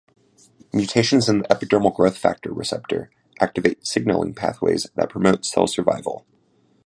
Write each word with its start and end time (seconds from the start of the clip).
Mutations 0.73 1.29
in 1.29 1.37
the 1.37 1.43
epidermal 1.49 1.93
growth 1.95 2.17
factor 2.17 2.51
receptor 2.51 3.11
activate 3.39 3.85
signalling 3.85 4.33
pathways 4.33 4.87
that 4.95 5.11
promote 5.11 5.45
cell 5.45 5.67
survival. 5.67 6.25